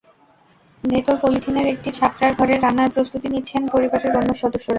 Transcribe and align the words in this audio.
ভেতর 0.83 1.15
পলিথিনের 1.21 1.67
একটি 1.67 1.89
ছাপরার 1.91 2.31
ঘরে 2.39 2.53
রান্নার 2.55 2.93
প্রস্তুতি 2.95 3.27
নিচ্ছেন 3.29 3.61
পরিবারের 3.73 4.17
অন্য 4.19 4.31
সদস্যরা। 4.33 4.69